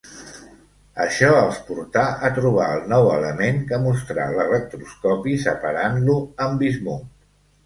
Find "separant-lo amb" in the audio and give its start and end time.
5.45-6.61